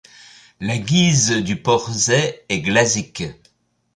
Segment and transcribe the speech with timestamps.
[0.59, 3.21] La guise du Porzay est glazik.